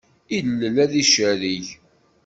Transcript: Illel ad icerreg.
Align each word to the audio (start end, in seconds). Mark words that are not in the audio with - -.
Illel 0.37 0.75
ad 0.83 0.93
icerreg. 1.03 1.65